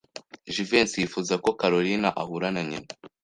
Jivency 0.53 0.97
yifuza 1.03 1.33
ko 1.43 1.49
Kalorina 1.59 2.09
ahura 2.21 2.47
na 2.53 2.61
nyina. 2.69 2.91